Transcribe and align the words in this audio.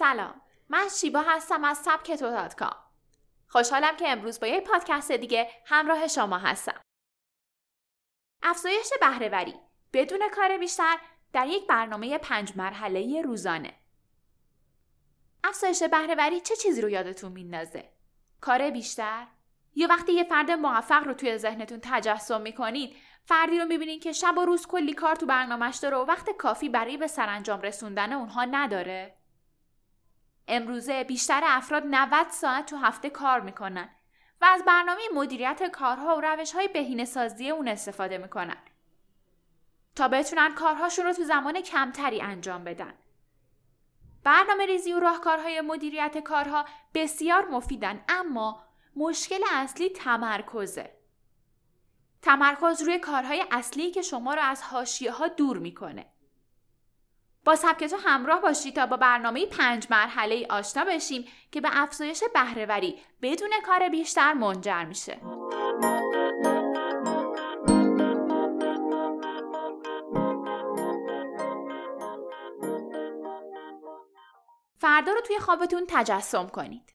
سلام 0.00 0.40
من 0.68 0.88
شیبا 0.88 1.20
هستم 1.20 1.64
از 1.64 1.78
سبک 1.78 2.12
تو 2.12 2.48
خوشحالم 3.48 3.96
که 3.96 4.08
امروز 4.08 4.40
با 4.40 4.46
یک 4.46 4.64
پادکست 4.64 5.12
دیگه 5.12 5.50
همراه 5.66 6.08
شما 6.08 6.38
هستم. 6.38 6.80
افزایش 8.42 8.92
بهرهوری 9.00 9.54
بدون 9.92 10.20
کار 10.32 10.58
بیشتر 10.58 10.96
در 11.32 11.46
یک 11.46 11.66
برنامه 11.66 12.18
پنج 12.18 12.52
مرحله 12.56 13.22
روزانه. 13.22 13.74
افزایش 15.44 15.82
بهرهوری 15.82 16.40
چه 16.40 16.56
چیزی 16.56 16.80
رو 16.80 16.88
یادتون 16.88 17.32
میندازه؟ 17.32 17.92
کار 18.40 18.70
بیشتر؟ 18.70 19.26
یا 19.74 19.88
وقتی 19.88 20.12
یه 20.12 20.24
فرد 20.24 20.50
موفق 20.50 21.04
رو 21.04 21.14
توی 21.14 21.38
ذهنتون 21.38 21.78
تجسم 21.82 22.40
می‌کنید 22.40 22.96
فردی 23.24 23.58
رو 23.58 23.64
می‌بینید 23.64 24.02
که 24.02 24.12
شب 24.12 24.38
و 24.38 24.44
روز 24.44 24.66
کلی 24.66 24.92
کار 24.92 25.16
تو 25.16 25.26
برنامهش 25.26 25.76
داره 25.76 25.96
و 25.96 26.04
وقت 26.04 26.30
کافی 26.30 26.68
برای 26.68 26.96
به 26.96 27.06
سرانجام 27.06 27.60
رسوندن 27.60 28.12
اونها 28.12 28.44
نداره؟ 28.44 29.19
امروزه 30.50 31.04
بیشتر 31.04 31.42
افراد 31.44 31.82
90 31.86 32.28
ساعت 32.28 32.66
تو 32.66 32.76
هفته 32.76 33.10
کار 33.10 33.40
می‌کنن 33.40 33.88
و 34.40 34.44
از 34.44 34.64
برنامه 34.64 35.00
مدیریت 35.14 35.62
کارها 35.62 36.16
و 36.16 36.20
روش 36.20 36.52
های 36.52 36.68
بهینه 36.68 37.04
سازی 37.04 37.50
اون 37.50 37.68
استفاده 37.68 38.18
می‌کنن 38.18 38.56
تا 39.96 40.08
بتونن 40.08 40.54
کارهاشون 40.54 41.04
رو 41.04 41.12
تو 41.12 41.24
زمان 41.24 41.60
کمتری 41.60 42.20
انجام 42.20 42.64
بدن. 42.64 42.94
برنامه 44.24 44.66
ریزی 44.66 44.92
و 44.92 45.00
راهکارهای 45.00 45.60
مدیریت 45.60 46.18
کارها 46.18 46.64
بسیار 46.94 47.48
مفیدن 47.48 48.04
اما 48.08 48.62
مشکل 48.96 49.40
اصلی 49.52 49.88
تمرکزه. 49.88 50.96
تمرکز 52.22 52.82
روی 52.82 52.98
کارهای 52.98 53.44
اصلی 53.50 53.90
که 53.90 54.02
شما 54.02 54.34
رو 54.34 54.42
از 54.42 54.62
حاشیه 54.62 55.12
ها 55.12 55.28
دور 55.28 55.58
می‌کنه. 55.58 56.06
با 57.44 57.56
سبک 57.56 57.84
تو 57.84 57.96
همراه 57.96 58.40
باشید 58.40 58.74
تا 58.74 58.86
با 58.86 58.96
برنامه 58.96 59.46
پنج 59.46 59.86
مرحله 59.90 60.46
آشنا 60.50 60.84
بشیم 60.84 61.24
که 61.52 61.60
به 61.60 61.68
افزایش 61.72 62.24
بهرهوری 62.34 62.98
بدون 63.22 63.50
کار 63.66 63.88
بیشتر 63.88 64.32
منجر 64.32 64.84
میشه. 64.84 65.20
فردا 74.78 75.12
رو 75.12 75.20
توی 75.20 75.38
خوابتون 75.38 75.84
تجسم 75.88 76.48
کنید. 76.48 76.94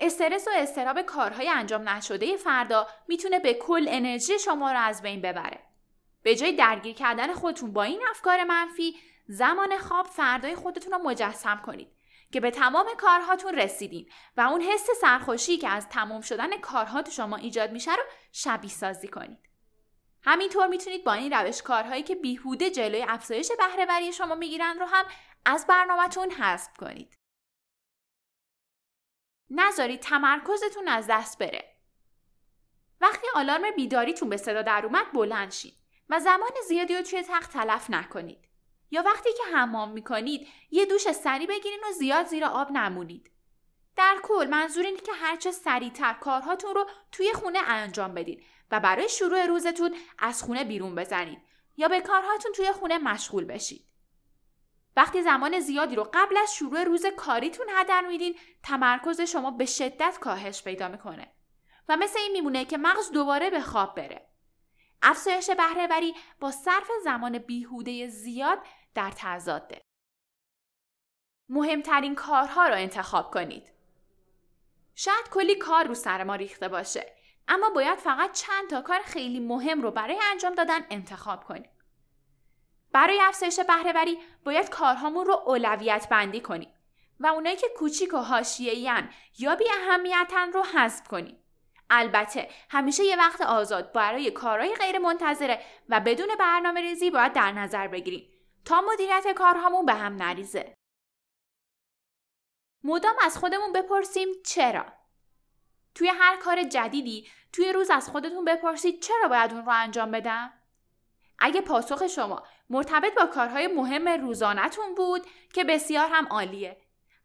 استرس 0.00 0.48
و 0.48 0.50
استراب 0.56 1.02
کارهای 1.02 1.48
انجام 1.48 1.88
نشده 1.88 2.36
فردا 2.36 2.86
می‌تونه 3.08 3.38
به 3.38 3.54
کل 3.54 3.86
انرژی 3.88 4.38
شما 4.38 4.72
رو 4.72 4.78
از 4.78 5.02
بین 5.02 5.22
ببره. 5.22 5.62
به 6.22 6.34
جای 6.34 6.52
درگیر 6.52 6.94
کردن 6.94 7.32
خودتون 7.32 7.72
با 7.72 7.82
این 7.82 8.00
افکار 8.10 8.44
منفی، 8.44 8.96
زمان 9.28 9.78
خواب 9.78 10.06
فردای 10.06 10.54
خودتون 10.54 10.92
رو 10.92 10.98
مجسم 10.98 11.62
کنید 11.66 11.96
که 12.32 12.40
به 12.40 12.50
تمام 12.50 12.86
کارهاتون 12.98 13.54
رسیدین 13.54 14.10
و 14.36 14.40
اون 14.40 14.60
حس 14.60 14.86
سرخوشی 15.00 15.56
که 15.56 15.68
از 15.68 15.88
تمام 15.88 16.20
شدن 16.20 16.60
کارها 16.60 17.02
تو 17.02 17.10
شما 17.10 17.36
ایجاد 17.36 17.72
میشه 17.72 17.94
رو 17.94 18.02
شبیه 18.32 18.70
سازی 18.70 19.08
کنید. 19.08 19.38
همینطور 20.22 20.66
می‌تونید 20.66 21.04
با 21.04 21.12
این 21.12 21.32
روش 21.32 21.62
کارهایی 21.62 22.02
که 22.02 22.14
بیهوده 22.14 22.70
جلوی 22.70 23.02
افزایش 23.08 23.50
بهرهوری 23.58 24.12
شما 24.12 24.34
می‌گیرن 24.34 24.78
رو 24.78 24.86
هم 24.86 25.04
از 25.44 25.66
برنامهتون 25.66 26.30
حذف 26.30 26.76
کنید. 26.76 27.14
نذارید 29.50 30.00
تمرکزتون 30.00 30.88
از 30.88 31.06
دست 31.10 31.38
بره. 31.38 31.76
وقتی 33.00 33.26
آلارم 33.34 33.70
بیداریتون 33.76 34.28
به 34.28 34.36
صدا 34.36 34.62
در 34.62 34.86
اومد 34.86 35.12
بلند 35.12 35.52
شید 35.52 35.76
و 36.08 36.20
زمان 36.20 36.52
زیادی 36.68 36.96
رو 36.96 37.02
توی 37.02 37.22
تخت 37.22 37.52
تلف 37.52 37.90
نکنید. 37.90 38.45
یا 38.90 39.02
وقتی 39.02 39.28
که 39.32 39.56
حمام 39.56 39.90
می‌کنید 39.90 40.48
یه 40.70 40.86
دوش 40.86 41.12
سری 41.12 41.46
بگیرین 41.46 41.80
و 41.88 41.92
زیاد 41.92 42.26
زیر 42.26 42.44
آب 42.44 42.70
نمونید. 42.70 43.30
در 43.96 44.16
کل 44.22 44.48
منظور 44.50 44.84
اینه 44.84 45.00
که 45.00 45.12
هرچه 45.12 45.50
سریعتر 45.50 46.12
کارهاتون 46.12 46.74
رو 46.74 46.86
توی 47.12 47.32
خونه 47.32 47.58
انجام 47.66 48.14
بدید 48.14 48.44
و 48.70 48.80
برای 48.80 49.08
شروع 49.08 49.46
روزتون 49.46 49.96
از 50.18 50.42
خونه 50.42 50.64
بیرون 50.64 50.94
بزنید 50.94 51.38
یا 51.76 51.88
به 51.88 52.00
کارهاتون 52.00 52.52
توی 52.52 52.72
خونه 52.72 52.98
مشغول 52.98 53.44
بشید. 53.44 53.86
وقتی 54.96 55.22
زمان 55.22 55.60
زیادی 55.60 55.96
رو 55.96 56.10
قبل 56.14 56.36
از 56.36 56.54
شروع 56.54 56.84
روز 56.84 57.06
کاریتون 57.06 57.66
هدر 57.70 58.06
میدین 58.06 58.34
تمرکز 58.62 59.20
شما 59.20 59.50
به 59.50 59.66
شدت 59.66 60.18
کاهش 60.20 60.62
پیدا 60.62 60.88
می‌کنه 60.88 61.32
و 61.88 61.96
مثل 61.96 62.18
این 62.18 62.32
میمونه 62.32 62.64
که 62.64 62.78
مغز 62.78 63.10
دوباره 63.10 63.50
به 63.50 63.60
خواب 63.60 63.94
بره 63.94 64.28
افزایش 65.02 65.50
بهرهوری 65.50 66.14
با 66.40 66.50
صرف 66.50 66.90
زمان 67.04 67.38
بیهوده 67.38 68.08
زیاد 68.08 68.58
در 68.96 69.12
تضاده 69.16 69.82
مهمترین 71.48 72.14
کارها 72.14 72.68
رو 72.68 72.74
انتخاب 72.74 73.30
کنید. 73.30 73.72
شاید 74.94 75.28
کلی 75.30 75.54
کار 75.54 75.84
رو 75.84 75.94
سر 75.94 76.24
ما 76.24 76.34
ریخته 76.34 76.68
باشه 76.68 77.12
اما 77.48 77.70
باید 77.70 77.98
فقط 77.98 78.32
چند 78.32 78.70
تا 78.70 78.82
کار 78.82 79.00
خیلی 79.00 79.40
مهم 79.40 79.82
رو 79.82 79.90
برای 79.90 80.18
انجام 80.30 80.54
دادن 80.54 80.86
انتخاب 80.90 81.44
کنیم. 81.44 81.70
برای 82.92 83.20
افزایش 83.20 83.60
بهرهوری 83.60 84.18
باید 84.44 84.70
کارهامون 84.70 85.26
رو 85.26 85.42
اولویت 85.46 86.08
بندی 86.10 86.40
کنیم 86.40 86.72
و 87.20 87.26
اونایی 87.26 87.56
که 87.56 87.66
کوچیک 87.76 88.14
و 88.14 88.16
حاشیه‌این 88.16 89.08
یا 89.38 89.56
بی 89.56 89.64
اهمیتن 89.70 90.52
رو 90.52 90.62
حذف 90.62 91.08
کنیم. 91.08 91.38
البته 91.90 92.48
همیشه 92.70 93.04
یه 93.04 93.16
وقت 93.16 93.40
آزاد 93.40 93.92
برای 93.92 94.30
کارهای 94.30 94.74
غیر 94.74 94.98
منتظره 94.98 95.62
و 95.88 96.00
بدون 96.00 96.28
برنامه 96.38 96.80
ریزی 96.80 97.10
باید 97.10 97.32
در 97.32 97.52
نظر 97.52 97.88
بگیریم. 97.88 98.35
تا 98.66 98.80
مدیریت 98.80 99.32
کارهامون 99.36 99.86
به 99.86 99.94
هم 99.94 100.16
نریزه. 100.16 100.74
مدام 102.84 103.14
از 103.22 103.38
خودمون 103.38 103.72
بپرسیم 103.72 104.28
چرا؟ 104.44 104.86
توی 105.94 106.08
هر 106.08 106.36
کار 106.36 106.62
جدیدی 106.62 107.28
توی 107.52 107.72
روز 107.72 107.90
از 107.90 108.08
خودتون 108.08 108.44
بپرسید 108.44 109.02
چرا 109.02 109.28
باید 109.28 109.52
اون 109.52 109.64
رو 109.64 109.72
انجام 109.72 110.10
بدم؟ 110.10 110.52
اگه 111.38 111.60
پاسخ 111.60 112.06
شما 112.06 112.42
مرتبط 112.70 113.14
با 113.14 113.26
کارهای 113.26 113.66
مهم 113.66 114.08
روزانهتون 114.08 114.94
بود 114.94 115.26
که 115.54 115.64
بسیار 115.64 116.08
هم 116.12 116.26
عالیه 116.26 116.76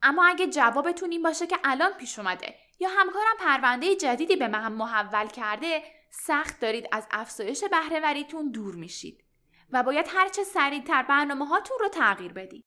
اما 0.02 0.26
اگه 0.26 0.48
جوابتون 0.48 1.12
این 1.12 1.24
باشه 1.24 1.48
که 1.48 1.60
الان 1.64 1.94
پیش 1.94 2.20
اومده 2.20 2.56
یا 2.80 2.90
همکارم 2.90 3.38
پرونده 3.40 3.96
جدیدی 3.96 4.36
به 4.36 4.48
من 4.48 4.72
محول 4.72 5.28
کرده 5.28 5.84
سخت 6.10 6.60
دارید 6.60 6.88
از 6.92 7.08
افزایش 7.12 7.64
بهرهوریتون 7.64 8.52
دور 8.52 8.76
میشید 8.76 9.31
و 9.72 9.84
باید 9.84 10.06
هرچه 10.10 10.44
سریعتر 10.44 11.04
برنامه 11.04 11.46
هاتون 11.48 11.78
رو 11.80 11.90
تغییر 11.90 12.34
بدید. 12.34 12.66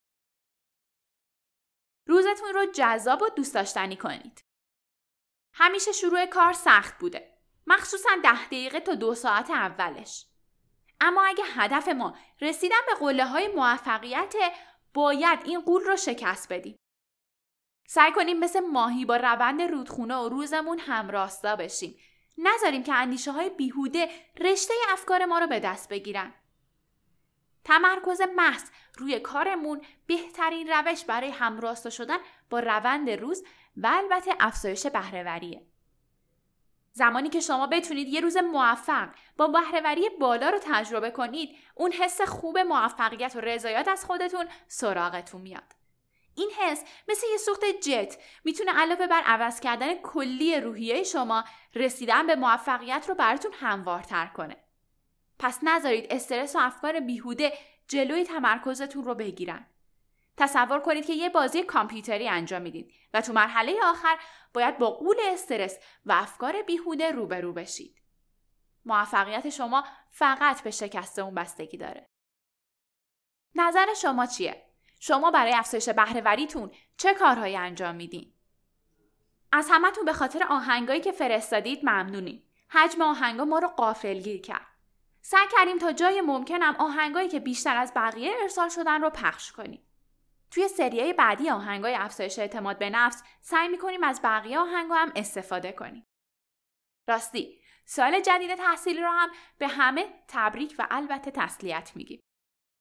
روزتون 2.06 2.54
رو 2.54 2.66
جذاب 2.74 3.22
و 3.22 3.28
دوست 3.28 3.54
داشتنی 3.54 3.96
کنید. 3.96 4.44
همیشه 5.54 5.92
شروع 5.92 6.26
کار 6.26 6.52
سخت 6.52 6.98
بوده. 6.98 7.38
مخصوصا 7.66 8.10
ده 8.22 8.46
دقیقه 8.46 8.80
تا 8.80 8.94
دو 8.94 9.14
ساعت 9.14 9.50
اولش. 9.50 10.26
اما 11.00 11.24
اگه 11.24 11.44
هدف 11.44 11.88
ما 11.88 12.16
رسیدن 12.40 12.80
به 12.86 12.94
قله 12.94 13.26
های 13.26 13.48
موفقیت 13.48 14.34
باید 14.94 15.38
این 15.44 15.60
قول 15.60 15.82
رو 15.82 15.96
شکست 15.96 16.52
بدیم. 16.52 16.76
سعی 17.88 18.12
کنیم 18.12 18.38
مثل 18.38 18.60
ماهی 18.60 19.04
با 19.04 19.16
روند 19.16 19.62
رودخونه 19.62 20.16
و 20.16 20.28
روزمون 20.28 20.78
همراستا 20.78 21.56
بشیم. 21.56 21.98
نذاریم 22.38 22.82
که 22.82 22.94
اندیشه 22.94 23.32
های 23.32 23.50
بیهوده 23.50 24.08
رشته 24.40 24.74
افکار 24.88 25.24
ما 25.24 25.38
رو 25.38 25.46
به 25.46 25.60
دست 25.60 25.88
بگیرن. 25.88 26.34
تمرکز 27.64 28.20
محض 28.36 28.70
روی 28.98 29.20
کارمون 29.20 29.80
بهترین 30.06 30.68
روش 30.68 31.04
برای 31.04 31.30
همراستا 31.30 31.90
شدن 31.90 32.18
با 32.50 32.60
روند 32.60 33.10
روز 33.10 33.44
و 33.76 33.86
البته 33.94 34.34
افزایش 34.40 34.86
بهرهوریه. 34.86 35.66
زمانی 36.92 37.28
که 37.28 37.40
شما 37.40 37.66
بتونید 37.66 38.08
یه 38.08 38.20
روز 38.20 38.36
موفق 38.36 39.08
با 39.36 39.46
بهرهوری 39.46 40.08
بالا 40.20 40.50
رو 40.50 40.58
تجربه 40.62 41.10
کنید 41.10 41.56
اون 41.74 41.92
حس 41.92 42.20
خوب 42.20 42.58
موفقیت 42.58 43.36
و 43.36 43.40
رضایت 43.40 43.88
از 43.88 44.04
خودتون 44.04 44.46
سراغتون 44.68 45.40
میاد 45.40 45.72
این 46.34 46.50
حس 46.50 46.84
مثل 47.08 47.26
یه 47.32 47.36
سوخت 47.36 47.64
جت 47.64 48.16
می‌تونه 48.44 48.72
علاوه 48.72 49.06
بر 49.06 49.20
عوض 49.20 49.60
کردن 49.60 49.94
کلی 49.94 50.60
روحیه 50.60 51.02
شما 51.02 51.44
رسیدن 51.74 52.26
به 52.26 52.36
موفقیت 52.36 53.04
رو 53.08 53.14
براتون 53.14 53.52
هموارتر 53.60 54.26
کنه 54.26 54.56
پس 55.44 55.58
نذارید 55.62 56.06
استرس 56.10 56.56
و 56.56 56.58
افکار 56.58 57.00
بیهوده 57.00 57.52
جلوی 57.88 58.24
تمرکزتون 58.24 59.04
رو 59.04 59.14
بگیرن 59.14 59.66
تصور 60.36 60.80
کنید 60.80 61.06
که 61.06 61.12
یه 61.12 61.28
بازی 61.28 61.62
کامپیوتری 61.62 62.28
انجام 62.28 62.62
می‌دید 62.62 62.92
و 63.14 63.20
تو 63.20 63.32
مرحله 63.32 63.76
آخر 63.84 64.18
باید 64.54 64.78
با 64.78 64.90
قول 64.90 65.16
استرس 65.32 65.78
و 66.06 66.12
افکار 66.12 66.62
بیهوده 66.62 67.10
روبرو 67.10 67.52
بشید. 67.52 68.02
موفقیت 68.84 69.48
شما 69.48 69.84
فقط 70.10 70.62
به 70.62 70.70
شکست 70.70 71.18
اون 71.18 71.34
بستگی 71.34 71.76
داره. 71.76 72.10
نظر 73.54 73.94
شما 73.94 74.26
چیه؟ 74.26 74.64
شما 75.00 75.30
برای 75.30 75.54
افزایش 75.54 75.88
بهرهوریتون 75.88 76.70
چه 76.96 77.14
کارهایی 77.14 77.56
انجام 77.56 77.94
میدین؟ 77.94 78.32
از 79.52 79.68
همتون 79.70 80.04
به 80.04 80.12
خاطر 80.12 80.42
آهنگایی 80.50 81.00
که 81.00 81.12
فرستادید 81.12 81.84
ممنونیم. 81.84 82.42
حجم 82.68 83.02
آهنگا 83.02 83.44
ما 83.44 83.58
رو 83.58 83.68
قافلگیر 83.68 84.40
کرد. 84.40 84.73
سعی 85.26 85.46
کردیم 85.52 85.78
تا 85.78 85.92
جای 85.92 86.20
ممکنم 86.20 86.76
آهنگایی 86.78 87.28
که 87.28 87.40
بیشتر 87.40 87.76
از 87.76 87.92
بقیه 87.96 88.32
ارسال 88.42 88.68
شدن 88.68 89.00
رو 89.00 89.10
پخش 89.10 89.52
کنیم. 89.52 89.82
توی 90.50 90.68
سریای 90.68 91.12
بعدی 91.12 91.50
آهنگای 91.50 91.94
افزایش 91.94 92.38
اعتماد 92.38 92.78
به 92.78 92.90
نفس 92.90 93.22
سعی 93.40 93.68
می‌کنیم 93.68 94.04
از 94.04 94.20
بقیه 94.24 94.58
آهنگا 94.58 94.94
هم 94.94 95.12
استفاده 95.16 95.72
کنیم. 95.72 96.06
راستی 97.08 97.60
سال 97.84 98.20
جدید 98.20 98.54
تحصیلی 98.54 99.00
رو 99.00 99.08
هم 99.08 99.30
به 99.58 99.68
همه 99.68 100.06
تبریک 100.28 100.74
و 100.78 100.86
البته 100.90 101.30
تسلیت 101.30 101.92
میگیم. 101.94 102.20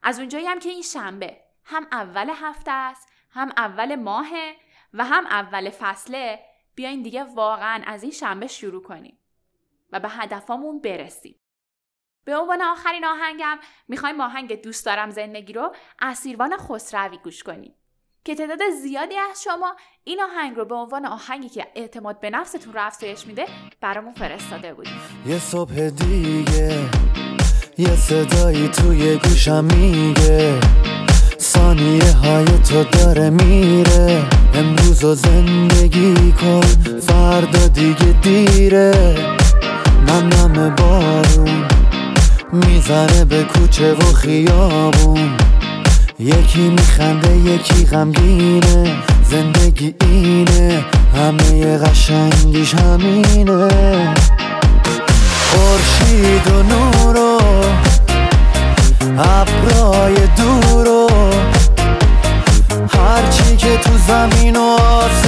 از 0.01 0.19
اونجایی 0.19 0.46
هم 0.46 0.60
که 0.60 0.69
این 0.69 0.81
شنبه 0.81 1.42
هم 1.63 1.88
اول 1.92 2.30
هفته 2.30 2.72
است 2.72 3.12
هم 3.30 3.51
اول 3.57 3.96
ماهه 3.96 4.56
و 4.94 5.06
هم 5.06 5.25
اول 5.25 5.69
فصله 5.69 6.39
بیاین 6.75 7.01
دیگه 7.01 7.24
واقعا 7.24 7.84
از 7.86 8.04
این 8.04 8.12
شنبه 8.12 8.48
شروع 8.48 8.84
کنیم 8.84 9.19
و 9.92 10.00
به 10.00 10.10
هدفمون 10.10 10.81
برسیم. 10.81 11.43
به 12.25 12.38
عنوان 12.38 12.62
آخرین 12.62 13.06
آهنگم 13.06 13.58
می‌خوایم 13.88 14.22
آهنگ 14.22 14.62
دوست 14.62 14.86
دارم 14.86 15.10
زندگی 15.10 15.54
رو 15.54 15.75
اسیروان 16.02 16.58
خسروی 16.58 17.18
گوش 17.24 17.44
کنیم. 17.44 17.74
که 18.25 18.36
تعداد 18.36 18.60
زیادی 18.81 19.18
از 19.18 19.44
شما 19.44 19.75
این 20.04 20.22
آهنگ 20.22 20.56
رو 20.56 20.66
به 20.66 20.75
عنوان 20.75 21.06
آهنگی 21.06 21.50
که 21.50 21.68
اعتماد 21.75 22.20
به 22.20 22.30
نفستون 22.30 22.74
رو 22.74 22.86
افزایش 22.86 23.28
میده 23.28 23.46
برامون 23.81 24.14
فرستاده 24.14 24.74
بودیم 24.74 25.00
یه 25.25 25.40
صبح 25.40 25.90
دیگه 25.90 26.90
یه 27.78 27.96
صدایی 27.96 28.68
توی 28.68 29.18
گوشم 29.18 29.64
میگه. 29.64 30.60
ثانیه 31.40 32.14
های 32.14 32.46
تو 32.46 32.84
داره 32.84 33.30
میره. 33.30 34.25
امروز 34.54 35.04
و 35.04 35.16
زندگی 35.16 36.31
کن 36.31 36.62
فردا 37.00 37.68
دیگه 37.68 38.20
دیره. 38.22 39.16
نم 40.08 40.28
نم 40.28 40.75
بارون. 40.75 41.73
می‌زنه 42.54 43.26
به 43.26 43.44
کوچه 43.44 43.94
و 43.94 44.14
خیابون. 44.14 45.32
یکی 46.20 46.70
میخنده 46.70 47.38
یکی 47.38 47.86
غمگینه. 47.86 48.96
زندگی 49.30 49.96
اینه 50.02 50.86
همه 51.16 51.78
قشنگیش 51.78 52.74
همینه. 52.74 53.68
خورشید 55.50 56.48
و 56.48 56.64
نور 56.64 57.18
و 57.18 57.40
ابرای 59.20 60.16
دور 60.38 60.88
و 60.88 61.10
هرچی 62.98 63.56
که 63.58 63.78
تو 63.78 63.92
زمین 64.08 64.56
و 64.56 64.62
آسمونه 64.62 65.23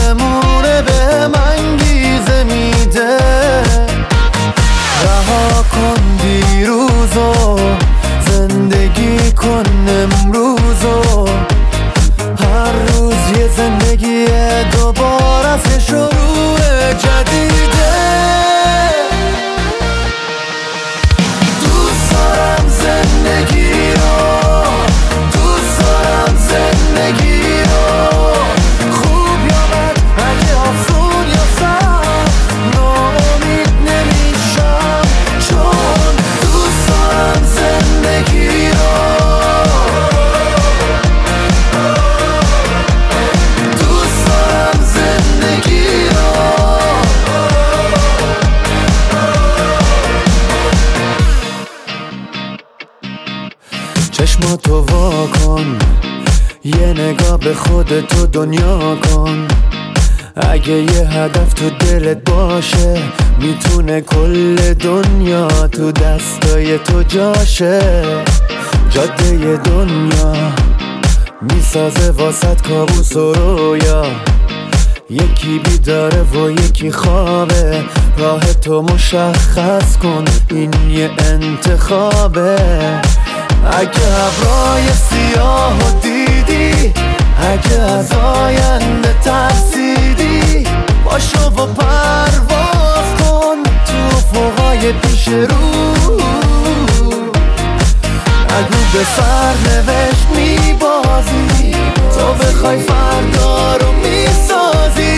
تو 55.25 55.39
کن. 55.39 55.77
یه 56.63 56.87
نگاه 56.87 57.39
به 57.39 57.53
خودتو 57.53 58.25
دنیا 58.25 58.95
کن. 58.95 59.47
اگه 60.35 60.73
یه 60.73 61.07
هدف 61.09 61.53
تو 61.53 61.69
دلت 61.69 62.29
باشه 62.29 62.97
می‌تونه 63.39 64.01
کل 64.01 64.73
دنیا 64.73 65.47
تو 65.47 65.91
دستای 65.91 66.77
تو 66.79 67.03
جاشه. 67.03 67.81
جاده 68.89 69.57
دنیا 69.57 70.33
می‌سازه 71.41 72.11
واسط 72.11 72.61
کابوس 72.67 73.15
و 73.15 73.33
رویا. 73.33 74.05
یکی 75.09 75.59
بیداره 75.59 76.21
و 76.23 76.51
یکی 76.51 76.91
خوابه. 76.91 77.83
راه 78.17 78.53
تو 78.53 78.81
مشخص 78.81 79.97
کن 79.97 80.25
این 80.49 80.73
یه 80.89 81.09
انتخابه. 81.19 82.57
اگه 83.71 84.05
ابرای 84.25 84.83
سیاه 85.09 85.77
و 85.79 85.99
دیدی 86.01 86.93
اگه 87.39 87.81
از 87.81 88.11
آینده 88.11 89.15
ترسیدی 89.23 90.67
باشو 91.05 91.45
و 91.47 91.65
پرواز 91.65 93.07
کن 93.19 93.63
تو 93.85 94.17
فوقای 94.33 94.91
پیش 94.91 95.27
رو. 95.27 96.15
اگه 98.49 98.81
به 98.93 99.05
سرنوشت 99.15 100.27
میبازی 100.35 101.75
تو 102.17 102.33
بخوای 102.33 102.79
فردا 102.79 103.75
رو 103.75 103.91
می‌سازی. 103.91 105.17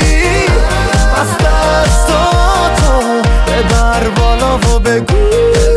پس 1.16 1.46
دستاتو 1.46 3.22
ببر 3.48 4.10
بالا 4.10 4.58
و 4.58 4.80
بگو. 4.80 5.77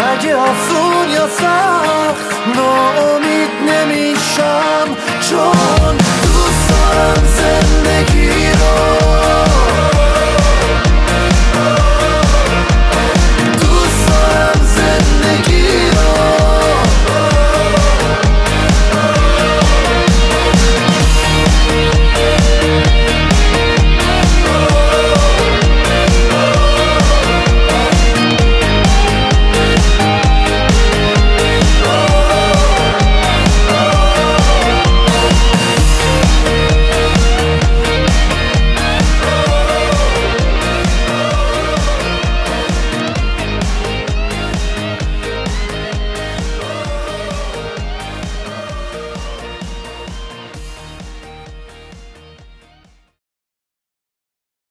اگه 0.00 0.34
آسون 0.34 1.10
یا 1.10 1.28
سخت 1.28 2.30
ناامید 2.56 3.50
نمیشم 3.68 4.96
چون 5.30 5.96
دوست 6.22 6.70
دارم 6.70 7.24
زندگی 7.26 8.52
رو 8.52 9.09